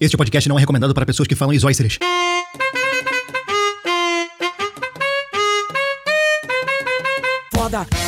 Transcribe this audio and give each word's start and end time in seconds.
Este 0.00 0.16
podcast 0.16 0.48
não 0.48 0.56
é 0.56 0.60
recomendado 0.60 0.94
para 0.94 1.04
pessoas 1.04 1.26
que 1.26 1.34
falam 1.34 1.52
isósceles. 1.52 1.98
Foda. 7.52 8.07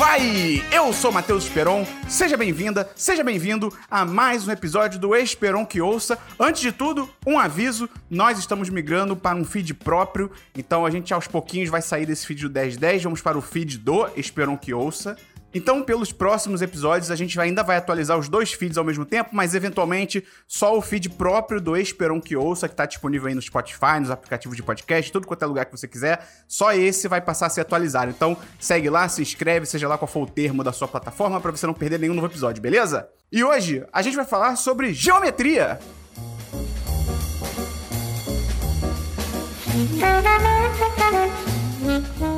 Vai? 0.00 0.64
Eu 0.72 0.94
sou 0.94 1.12
Matheus 1.12 1.44
Esperon, 1.44 1.86
seja 2.08 2.34
bem-vinda, 2.34 2.90
seja 2.96 3.22
bem-vindo 3.22 3.70
a 3.90 4.02
mais 4.02 4.48
um 4.48 4.50
episódio 4.50 4.98
do 4.98 5.14
Esperon 5.14 5.66
que 5.66 5.78
Ouça. 5.78 6.18
Antes 6.38 6.62
de 6.62 6.72
tudo, 6.72 7.06
um 7.26 7.38
aviso, 7.38 7.86
nós 8.08 8.38
estamos 8.38 8.70
migrando 8.70 9.14
para 9.14 9.36
um 9.36 9.44
feed 9.44 9.74
próprio, 9.74 10.30
então 10.56 10.86
a 10.86 10.90
gente 10.90 11.12
aos 11.12 11.28
pouquinhos 11.28 11.68
vai 11.68 11.82
sair 11.82 12.06
desse 12.06 12.26
feed 12.26 12.48
do 12.48 12.50
1010, 12.50 13.02
vamos 13.02 13.20
para 13.20 13.36
o 13.36 13.42
feed 13.42 13.76
do 13.76 14.08
Esperon 14.16 14.56
que 14.56 14.72
Ouça. 14.72 15.18
Então, 15.52 15.82
pelos 15.82 16.12
próximos 16.12 16.62
episódios, 16.62 17.10
a 17.10 17.16
gente 17.16 17.38
ainda 17.40 17.62
vai 17.62 17.76
atualizar 17.76 18.16
os 18.16 18.28
dois 18.28 18.52
feeds 18.52 18.78
ao 18.78 18.84
mesmo 18.84 19.04
tempo, 19.04 19.30
mas 19.32 19.54
eventualmente 19.54 20.24
só 20.46 20.76
o 20.78 20.80
feed 20.80 21.10
próprio 21.10 21.60
do 21.60 21.76
Esperon 21.76 22.20
que 22.20 22.36
ouça, 22.36 22.68
que 22.68 22.74
tá 22.74 22.86
disponível 22.86 23.28
aí 23.28 23.34
no 23.34 23.42
Spotify, 23.42 23.98
nos 23.98 24.10
aplicativos 24.10 24.56
de 24.56 24.62
podcast, 24.62 25.10
tudo 25.10 25.26
quanto 25.26 25.42
é 25.42 25.46
lugar 25.46 25.66
que 25.66 25.72
você 25.72 25.88
quiser, 25.88 26.24
só 26.46 26.72
esse 26.72 27.08
vai 27.08 27.20
passar 27.20 27.46
a 27.46 27.50
ser 27.50 27.62
atualizado. 27.62 28.10
Então, 28.10 28.36
segue 28.60 28.88
lá, 28.88 29.08
se 29.08 29.22
inscreve, 29.22 29.66
seja 29.66 29.88
lá 29.88 29.98
qual 29.98 30.08
for 30.08 30.22
o 30.22 30.26
termo 30.26 30.62
da 30.62 30.72
sua 30.72 30.86
plataforma, 30.86 31.40
para 31.40 31.50
você 31.50 31.66
não 31.66 31.74
perder 31.74 31.98
nenhum 31.98 32.14
novo 32.14 32.28
episódio, 32.28 32.62
beleza? 32.62 33.08
E 33.32 33.42
hoje 33.42 33.84
a 33.92 34.02
gente 34.02 34.14
vai 34.14 34.24
falar 34.24 34.54
sobre 34.54 34.92
geometria. 34.94 35.80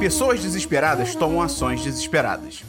Pessoas 0.01 0.41
desesperadas 0.41 1.15
tomam 1.15 1.43
ações 1.43 1.83
desesperadas. 1.85 2.65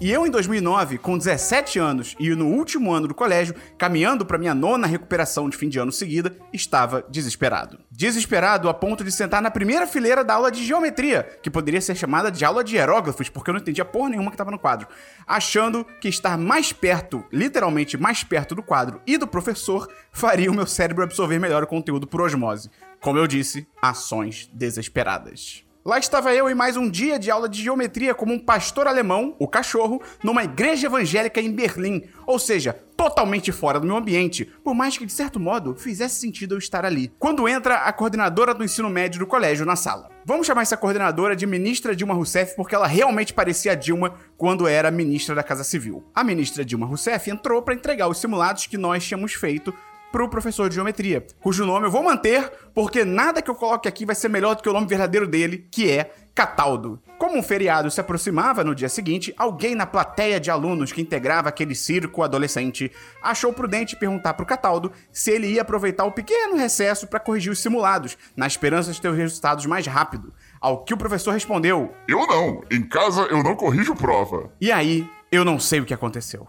E 0.00 0.12
eu, 0.12 0.24
em 0.24 0.30
2009, 0.30 0.96
com 0.96 1.18
17 1.18 1.76
anos 1.80 2.14
e 2.20 2.30
no 2.30 2.46
último 2.46 2.92
ano 2.92 3.08
do 3.08 3.14
colégio, 3.14 3.52
caminhando 3.76 4.24
para 4.24 4.38
minha 4.38 4.54
nona 4.54 4.86
recuperação 4.86 5.50
de 5.50 5.56
fim 5.56 5.68
de 5.68 5.80
ano 5.80 5.90
seguida, 5.90 6.36
estava 6.52 7.04
desesperado. 7.10 7.80
Desesperado 7.90 8.68
a 8.68 8.74
ponto 8.74 9.02
de 9.02 9.10
sentar 9.10 9.42
na 9.42 9.50
primeira 9.50 9.88
fileira 9.88 10.22
da 10.22 10.34
aula 10.34 10.52
de 10.52 10.64
geometria, 10.64 11.24
que 11.42 11.50
poderia 11.50 11.80
ser 11.80 11.96
chamada 11.96 12.30
de 12.30 12.44
aula 12.44 12.62
de 12.62 12.76
hieróglifos, 12.76 13.28
porque 13.28 13.50
eu 13.50 13.54
não 13.54 13.60
entendia 13.60 13.84
porra 13.84 14.10
nenhuma 14.10 14.30
que 14.30 14.36
estava 14.36 14.52
no 14.52 14.58
quadro, 14.58 14.86
achando 15.26 15.84
que 16.00 16.06
estar 16.06 16.38
mais 16.38 16.72
perto, 16.72 17.24
literalmente 17.32 17.96
mais 17.96 18.22
perto 18.22 18.54
do 18.54 18.62
quadro 18.62 19.00
e 19.04 19.18
do 19.18 19.26
professor, 19.26 19.92
faria 20.12 20.48
o 20.48 20.54
meu 20.54 20.66
cérebro 20.66 21.02
absorver 21.02 21.40
melhor 21.40 21.64
o 21.64 21.66
conteúdo 21.66 22.06
por 22.06 22.20
osmose. 22.20 22.70
Como 23.00 23.18
eu 23.18 23.26
disse, 23.26 23.66
ações 23.82 24.48
desesperadas. 24.52 25.67
Lá 25.84 25.98
estava 25.98 26.34
eu 26.34 26.50
em 26.50 26.54
mais 26.54 26.76
um 26.76 26.90
dia 26.90 27.18
de 27.18 27.30
aula 27.30 27.48
de 27.48 27.62
geometria 27.62 28.12
como 28.12 28.34
um 28.34 28.38
pastor 28.38 28.88
alemão, 28.88 29.36
o 29.38 29.46
cachorro, 29.46 30.02
numa 30.24 30.42
igreja 30.42 30.88
evangélica 30.88 31.40
em 31.40 31.52
Berlim, 31.52 32.02
ou 32.26 32.38
seja, 32.38 32.76
totalmente 32.96 33.52
fora 33.52 33.78
do 33.78 33.86
meu 33.86 33.96
ambiente, 33.96 34.44
por 34.64 34.74
mais 34.74 34.98
que 34.98 35.06
de 35.06 35.12
certo 35.12 35.38
modo 35.38 35.76
fizesse 35.76 36.20
sentido 36.20 36.56
eu 36.56 36.58
estar 36.58 36.84
ali. 36.84 37.12
Quando 37.16 37.48
entra 37.48 37.76
a 37.76 37.92
coordenadora 37.92 38.52
do 38.52 38.64
ensino 38.64 38.90
médio 38.90 39.20
do 39.20 39.26
colégio 39.26 39.64
na 39.64 39.76
sala. 39.76 40.10
Vamos 40.26 40.46
chamar 40.46 40.62
essa 40.62 40.76
coordenadora 40.76 41.36
de 41.36 41.46
ministra 41.46 41.94
Dilma 41.94 42.12
Rousseff 42.12 42.56
porque 42.56 42.74
ela 42.74 42.88
realmente 42.88 43.32
parecia 43.32 43.72
a 43.72 43.74
Dilma 43.76 44.14
quando 44.36 44.66
era 44.66 44.90
ministra 44.90 45.34
da 45.34 45.44
Casa 45.44 45.62
Civil. 45.62 46.04
A 46.12 46.24
ministra 46.24 46.64
Dilma 46.64 46.86
Rousseff 46.86 47.30
entrou 47.30 47.62
para 47.62 47.72
entregar 47.72 48.08
os 48.08 48.18
simulados 48.18 48.66
que 48.66 48.76
nós 48.76 49.06
tínhamos 49.06 49.32
feito 49.32 49.72
para 50.10 50.24
o 50.24 50.28
professor 50.28 50.68
de 50.68 50.74
geometria, 50.74 51.26
cujo 51.40 51.66
nome 51.66 51.86
eu 51.86 51.90
vou 51.90 52.02
manter, 52.02 52.50
porque 52.74 53.04
nada 53.04 53.42
que 53.42 53.50
eu 53.50 53.54
coloque 53.54 53.88
aqui 53.88 54.06
vai 54.06 54.14
ser 54.14 54.28
melhor 54.28 54.54
do 54.54 54.62
que 54.62 54.68
o 54.68 54.72
nome 54.72 54.86
verdadeiro 54.86 55.26
dele, 55.26 55.68
que 55.70 55.90
é 55.90 56.12
Cataldo. 56.38 57.02
Como 57.18 57.36
um 57.36 57.42
feriado 57.42 57.90
se 57.90 58.00
aproximava 58.00 58.62
no 58.62 58.72
dia 58.72 58.88
seguinte, 58.88 59.34
alguém 59.36 59.74
na 59.74 59.84
plateia 59.84 60.38
de 60.38 60.52
alunos 60.52 60.92
que 60.92 61.02
integrava 61.02 61.48
aquele 61.48 61.74
circo 61.74 62.22
adolescente 62.22 62.92
achou 63.20 63.52
prudente 63.52 63.96
perguntar 63.96 64.34
para 64.34 64.44
o 64.44 64.46
Cataldo 64.46 64.92
se 65.10 65.32
ele 65.32 65.48
ia 65.48 65.62
aproveitar 65.62 66.04
o 66.04 66.12
pequeno 66.12 66.56
recesso 66.56 67.08
para 67.08 67.18
corrigir 67.18 67.50
os 67.50 67.58
simulados, 67.58 68.16
na 68.36 68.46
esperança 68.46 68.92
de 68.92 69.00
ter 69.00 69.08
os 69.08 69.16
resultados 69.16 69.66
mais 69.66 69.84
rápido. 69.88 70.32
Ao 70.60 70.84
que 70.84 70.94
o 70.94 70.96
professor 70.96 71.32
respondeu: 71.32 71.92
Eu 72.06 72.24
não. 72.28 72.62
Em 72.70 72.82
casa 72.82 73.22
eu 73.22 73.42
não 73.42 73.56
corrijo 73.56 73.96
prova. 73.96 74.52
E 74.60 74.70
aí, 74.70 75.10
eu 75.32 75.44
não 75.44 75.58
sei 75.58 75.80
o 75.80 75.84
que 75.84 75.92
aconteceu. 75.92 76.46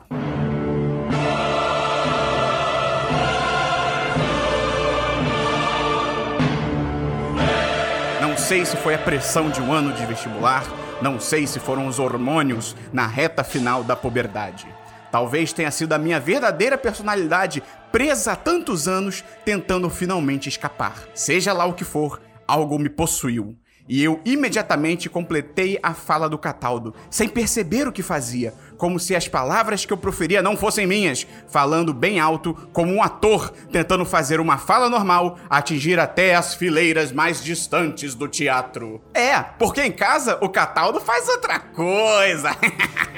Sei 8.49 8.65
se 8.65 8.75
foi 8.77 8.95
a 8.95 8.97
pressão 8.97 9.51
de 9.51 9.61
um 9.61 9.71
ano 9.71 9.93
de 9.93 10.03
vestibular, 10.07 10.63
não 11.03 11.19
sei 11.19 11.45
se 11.45 11.59
foram 11.59 11.85
os 11.85 11.99
hormônios 11.99 12.75
na 12.91 13.05
reta 13.05 13.43
final 13.43 13.83
da 13.83 13.95
puberdade. 13.95 14.67
Talvez 15.11 15.53
tenha 15.53 15.69
sido 15.69 15.93
a 15.93 15.99
minha 15.99 16.19
verdadeira 16.19 16.75
personalidade 16.75 17.61
presa 17.91 18.31
há 18.31 18.35
tantos 18.35 18.87
anos 18.87 19.23
tentando 19.45 19.87
finalmente 19.87 20.49
escapar. 20.49 20.95
Seja 21.13 21.53
lá 21.53 21.65
o 21.65 21.75
que 21.75 21.83
for, 21.83 22.19
algo 22.47 22.79
me 22.79 22.89
possuiu. 22.89 23.55
E 23.89 24.03
eu 24.03 24.21
imediatamente 24.23 25.09
completei 25.09 25.79
a 25.81 25.95
fala 25.95 26.29
do 26.29 26.37
Cataldo, 26.37 26.93
sem 27.09 27.27
perceber 27.27 27.87
o 27.87 27.91
que 27.91 28.03
fazia, 28.03 28.53
como 28.77 28.99
se 28.99 29.15
as 29.15 29.27
palavras 29.27 29.83
que 29.83 29.91
eu 29.91 29.97
proferia 29.97 30.43
não 30.43 30.55
fossem 30.55 30.85
minhas, 30.85 31.25
falando 31.47 31.91
bem 31.91 32.19
alto, 32.19 32.53
como 32.71 32.93
um 32.93 33.01
ator 33.01 33.51
tentando 33.71 34.05
fazer 34.05 34.39
uma 34.39 34.59
fala 34.59 34.87
normal 34.89 35.39
atingir 35.49 35.99
até 35.99 36.35
as 36.35 36.53
fileiras 36.53 37.11
mais 37.11 37.43
distantes 37.43 38.13
do 38.13 38.27
teatro. 38.27 39.01
É, 39.11 39.41
porque 39.41 39.81
em 39.81 39.91
casa 39.91 40.37
o 40.39 40.49
Cataldo 40.49 41.01
faz 41.01 41.27
outra 41.27 41.59
coisa. 41.59 42.51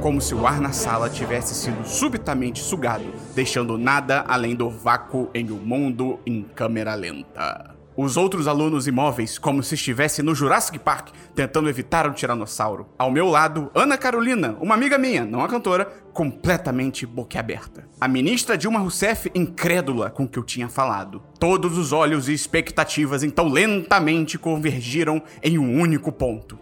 como 0.00 0.20
se 0.20 0.34
o 0.34 0.46
ar 0.46 0.60
na 0.60 0.72
sala 0.72 1.10
tivesse 1.10 1.54
sido 1.54 1.84
subitamente 1.84 2.62
sugado, 2.62 3.04
deixando 3.34 3.76
nada 3.76 4.24
além 4.28 4.54
do 4.54 4.70
vácuo 4.70 5.28
em 5.34 5.50
um 5.50 5.56
mundo 5.56 6.20
em 6.24 6.42
câmera 6.42 6.94
lenta. 6.94 7.74
Os 7.96 8.16
outros 8.16 8.46
alunos 8.46 8.86
imóveis, 8.86 9.38
como 9.38 9.60
se 9.60 9.74
estivessem 9.74 10.24
no 10.24 10.32
Jurassic 10.32 10.78
Park, 10.78 11.08
tentando 11.34 11.68
evitar 11.68 12.08
um 12.08 12.12
tiranossauro. 12.12 12.86
Ao 12.96 13.10
meu 13.10 13.26
lado, 13.26 13.72
Ana 13.74 13.98
Carolina, 13.98 14.56
uma 14.60 14.76
amiga 14.76 14.96
minha, 14.96 15.24
não 15.24 15.42
a 15.42 15.48
cantora, 15.48 15.86
completamente 16.12 17.04
boquiaberta. 17.04 17.88
A 18.00 18.06
ministra 18.06 18.56
Dilma 18.56 18.78
Rousseff, 18.78 19.28
incrédula 19.34 20.10
com 20.10 20.22
o 20.22 20.28
que 20.28 20.38
eu 20.38 20.44
tinha 20.44 20.68
falado. 20.68 21.20
Todos 21.40 21.76
os 21.76 21.92
olhos 21.92 22.28
e 22.28 22.32
expectativas 22.32 23.24
então 23.24 23.48
lentamente 23.48 24.38
convergiram 24.38 25.20
em 25.42 25.58
um 25.58 25.80
único 25.80 26.12
ponto: 26.12 26.56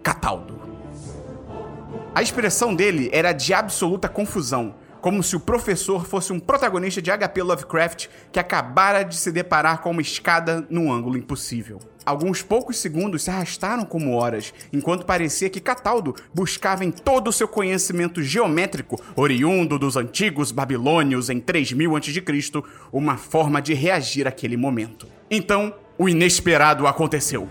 Cataldo. 0.00 0.77
A 2.14 2.22
expressão 2.22 2.74
dele 2.74 3.10
era 3.12 3.32
de 3.32 3.52
absoluta 3.54 4.08
confusão, 4.08 4.74
como 5.00 5.22
se 5.22 5.36
o 5.36 5.40
professor 5.40 6.04
fosse 6.04 6.32
um 6.32 6.40
protagonista 6.40 7.00
de 7.00 7.10
HP 7.10 7.42
Lovecraft 7.42 8.08
que 8.32 8.40
acabara 8.40 9.04
de 9.04 9.16
se 9.16 9.30
deparar 9.30 9.80
com 9.80 9.90
uma 9.90 10.02
escada 10.02 10.66
num 10.68 10.92
ângulo 10.92 11.16
impossível. 11.16 11.78
Alguns 12.04 12.42
poucos 12.42 12.78
segundos 12.78 13.22
se 13.22 13.30
arrastaram 13.30 13.84
como 13.84 14.16
horas, 14.16 14.52
enquanto 14.72 15.04
parecia 15.04 15.50
que 15.50 15.60
Cataldo 15.60 16.16
buscava 16.34 16.84
em 16.84 16.90
todo 16.90 17.28
o 17.28 17.32
seu 17.32 17.46
conhecimento 17.46 18.22
geométrico, 18.22 19.00
oriundo 19.14 19.78
dos 19.78 19.96
antigos 19.96 20.50
babilônios 20.50 21.28
em 21.28 21.38
3000 21.38 21.96
a.C., 21.96 22.62
uma 22.90 23.16
forma 23.16 23.60
de 23.60 23.74
reagir 23.74 24.26
àquele 24.26 24.56
momento. 24.56 25.06
Então, 25.30 25.74
o 25.98 26.08
inesperado 26.08 26.86
aconteceu. 26.86 27.48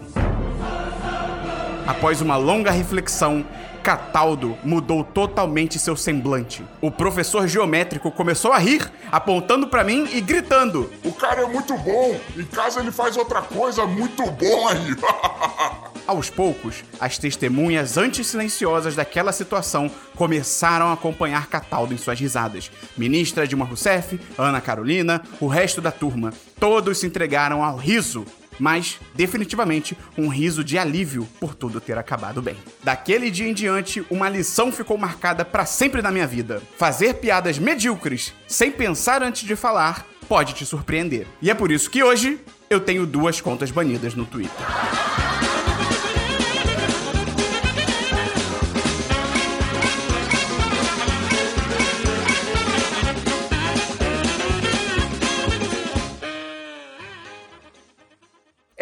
Após 1.87 2.19
uma 2.19 2.35
longa 2.35 2.69
reflexão, 2.69 3.45
Cataldo 3.81 4.57
mudou 4.61 5.05
totalmente 5.05 5.79
seu 5.79 5.95
semblante. 5.95 6.61
O 6.81 6.91
professor 6.91 7.47
geométrico 7.47 8.11
começou 8.11 8.51
a 8.51 8.57
rir, 8.57 8.91
apontando 9.09 9.67
para 9.67 9.85
mim 9.85 10.05
e 10.11 10.19
gritando: 10.19 10.91
O 11.05 11.13
cara 11.13 11.43
é 11.43 11.45
muito 11.45 11.77
bom. 11.77 12.19
Em 12.35 12.43
casa 12.43 12.81
ele 12.81 12.91
faz 12.91 13.15
outra 13.15 13.41
coisa 13.41 13.85
muito 13.85 14.29
bom 14.29 14.67
aí. 14.67 14.93
Aos 16.05 16.29
poucos, 16.29 16.83
as 16.99 17.17
testemunhas 17.17 17.97
antes 17.97 18.27
silenciosas 18.27 18.95
daquela 18.95 19.31
situação 19.31 19.89
começaram 20.15 20.87
a 20.87 20.93
acompanhar 20.93 21.47
Cataldo 21.47 21.93
em 21.93 21.97
suas 21.97 22.19
risadas. 22.19 22.69
Ministra 22.97 23.47
Dilma 23.47 23.65
Rousseff, 23.65 24.19
Ana 24.37 24.59
Carolina, 24.59 25.21
o 25.39 25.47
resto 25.47 25.79
da 25.79 25.91
turma, 25.91 26.33
todos 26.59 26.97
se 26.97 27.07
entregaram 27.07 27.63
ao 27.63 27.77
riso 27.77 28.25
mas 28.59 28.99
definitivamente 29.15 29.97
um 30.17 30.27
riso 30.27 30.63
de 30.63 30.77
alívio 30.77 31.27
por 31.39 31.55
tudo 31.55 31.81
ter 31.81 31.97
acabado 31.97 32.41
bem. 32.41 32.55
Daquele 32.83 33.31
dia 33.31 33.47
em 33.47 33.53
diante, 33.53 34.05
uma 34.09 34.29
lição 34.29 34.71
ficou 34.71 34.97
marcada 34.97 35.43
para 35.43 35.65
sempre 35.65 36.01
na 36.01 36.11
minha 36.11 36.27
vida. 36.27 36.61
Fazer 36.77 37.15
piadas 37.15 37.59
medíocres 37.59 38.33
sem 38.47 38.71
pensar 38.71 39.21
antes 39.23 39.43
de 39.43 39.55
falar 39.55 40.05
pode 40.27 40.53
te 40.53 40.65
surpreender. 40.65 41.25
E 41.41 41.49
é 41.49 41.53
por 41.53 41.71
isso 41.71 41.89
que 41.89 42.03
hoje 42.03 42.39
eu 42.69 42.79
tenho 42.79 43.05
duas 43.05 43.39
contas 43.39 43.71
banidas 43.71 44.13
no 44.13 44.25
Twitter. 44.25 44.96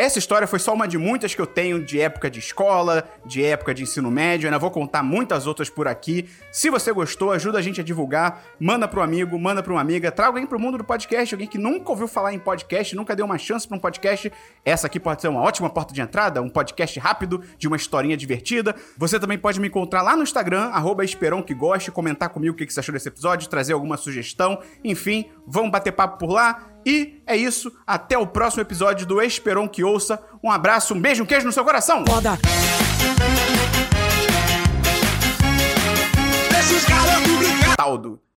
Essa 0.06 0.20
história 0.20 0.46
foi 0.46 0.60
só 0.60 0.72
uma 0.72 0.88
de 0.88 1.00
muitas 1.00 1.34
que 1.34 1.42
eu 1.42 1.48
tenho 1.48 1.84
de 1.84 2.00
época 2.00 2.30
de 2.30 2.38
escola, 2.38 3.10
de 3.26 3.44
época 3.44 3.74
de 3.74 3.82
ensino 3.82 4.12
médio. 4.12 4.46
Eu 4.46 4.50
ainda 4.50 4.60
vou 4.60 4.70
contar 4.70 5.02
muitas 5.02 5.48
outras 5.48 5.68
por 5.68 5.88
aqui. 5.88 6.30
Se 6.52 6.70
você 6.70 6.94
gostou, 6.94 7.32
ajuda 7.32 7.58
a 7.58 7.62
gente 7.64 7.82
a 7.82 7.84
divulgar. 7.84 8.44
Manda 8.60 8.88
pro 8.88 9.02
amigo, 9.02 9.36
manda 9.40 9.64
pra 9.64 9.74
uma 9.74 9.82
amiga. 9.82 10.12
Traga 10.12 10.30
alguém 10.30 10.46
pro 10.46 10.60
mundo 10.60 10.78
do 10.78 10.84
podcast, 10.84 11.34
alguém 11.34 11.48
que 11.48 11.58
nunca 11.58 11.90
ouviu 11.90 12.08
falar 12.08 12.36
em 12.36 12.38
podcast, 12.38 12.96
nunca 12.96 13.16
deu 13.16 13.26
uma 13.26 13.40
chance 13.40 13.68
pra 13.68 13.78
um 13.78 13.80
podcast. 13.80 14.32
Essa 14.64 14.86
aqui 14.86 15.00
pode 15.00 15.24
ser 15.24 15.28
uma 15.28 15.42
ótima 15.42 15.72
porta 15.72 15.92
de 15.92 16.02
entrada, 16.02 16.40
um 16.40 16.50
podcast 16.50 17.00
rápido, 17.00 17.42
de 17.58 17.68
uma 17.68 17.76
historinha 17.76 18.16
divertida. 18.16 18.76
Você 19.00 19.20
também 19.20 19.40
pode 19.40 19.60
me 19.60 19.70
encontrar 19.70 20.04
lá 20.04 20.16
no 20.16 20.22
Instagram, 20.22 20.66
arroba 20.66 21.04
goste, 21.58 21.90
comentar 21.90 22.30
comigo 22.30 22.54
o 22.54 22.56
que 22.56 22.72
você 22.72 22.80
achou 22.80 22.94
desse 22.94 23.08
episódio, 23.08 23.50
trazer 23.50 23.74
alguma 23.74 23.98
sugestão. 23.98 24.62
Enfim, 24.84 25.32
vamos 25.48 25.72
bater 25.72 25.92
papo 25.92 26.20
por 26.20 26.30
lá. 26.30 26.75
E 26.86 27.22
é 27.26 27.36
isso. 27.36 27.72
Até 27.86 28.18
o 28.18 28.28
próximo 28.28 28.62
episódio 28.62 29.06
do 29.06 29.22
Esperon 29.22 29.68
que 29.68 29.84
ouça. 29.84 30.22
Um 30.44 30.52
abraço, 30.52 30.94
um 30.94 31.02
beijo, 31.02 31.24
um 31.24 31.26
queijo 31.26 31.46
no 31.46 31.52
seu 31.52 31.64
coração. 31.64 32.04
Foda. 32.06 32.38
Taldo. 37.76 38.25